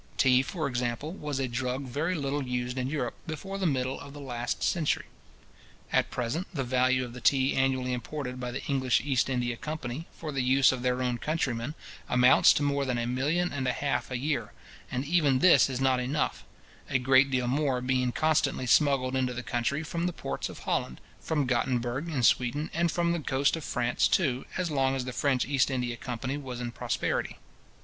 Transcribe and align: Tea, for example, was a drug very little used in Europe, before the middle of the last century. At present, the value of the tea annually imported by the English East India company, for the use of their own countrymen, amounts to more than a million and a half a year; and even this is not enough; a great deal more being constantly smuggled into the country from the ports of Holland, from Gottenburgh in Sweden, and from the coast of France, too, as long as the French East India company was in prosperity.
Tea, 0.17 0.41
for 0.41 0.65
example, 0.65 1.13
was 1.13 1.37
a 1.37 1.47
drug 1.47 1.83
very 1.83 2.15
little 2.15 2.41
used 2.43 2.75
in 2.79 2.89
Europe, 2.89 3.13
before 3.27 3.59
the 3.59 3.67
middle 3.67 3.99
of 3.99 4.13
the 4.13 4.19
last 4.19 4.63
century. 4.63 5.05
At 5.93 6.09
present, 6.09 6.47
the 6.51 6.63
value 6.63 7.05
of 7.05 7.13
the 7.13 7.21
tea 7.21 7.55
annually 7.55 7.93
imported 7.93 8.39
by 8.39 8.49
the 8.49 8.63
English 8.65 9.01
East 9.05 9.29
India 9.29 9.55
company, 9.57 10.07
for 10.11 10.31
the 10.31 10.41
use 10.41 10.71
of 10.71 10.81
their 10.81 11.03
own 11.03 11.19
countrymen, 11.19 11.75
amounts 12.09 12.51
to 12.53 12.63
more 12.63 12.83
than 12.83 12.97
a 12.97 13.05
million 13.05 13.53
and 13.53 13.67
a 13.67 13.73
half 13.73 14.09
a 14.09 14.17
year; 14.17 14.53
and 14.89 15.05
even 15.05 15.37
this 15.37 15.69
is 15.69 15.79
not 15.79 15.99
enough; 15.99 16.43
a 16.89 16.97
great 16.97 17.29
deal 17.29 17.45
more 17.45 17.79
being 17.79 18.11
constantly 18.11 18.65
smuggled 18.65 19.15
into 19.15 19.35
the 19.35 19.43
country 19.43 19.83
from 19.83 20.07
the 20.07 20.13
ports 20.13 20.49
of 20.49 20.57
Holland, 20.65 20.99
from 21.19 21.45
Gottenburgh 21.45 22.09
in 22.09 22.23
Sweden, 22.23 22.71
and 22.73 22.91
from 22.91 23.11
the 23.11 23.19
coast 23.19 23.55
of 23.55 23.63
France, 23.63 24.07
too, 24.07 24.45
as 24.57 24.71
long 24.71 24.95
as 24.95 25.05
the 25.05 25.13
French 25.13 25.45
East 25.45 25.69
India 25.69 25.95
company 25.95 26.37
was 26.37 26.59
in 26.59 26.71
prosperity. 26.71 27.37